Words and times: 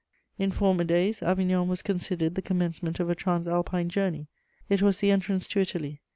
* 0.23 0.37
In 0.43 0.49
former 0.49 0.83
days 0.83 1.21
Avignon 1.21 1.67
was 1.67 1.83
considered 1.83 2.33
the 2.33 2.41
commencement 2.41 2.99
of 2.99 3.07
a 3.07 3.13
Transalpine 3.13 3.87
journey: 3.89 4.29
it 4.67 4.81
was 4.81 4.99
the 4.99 5.11
entrance 5.11 5.45
to 5.49 5.59
Italy. 5.59 6.01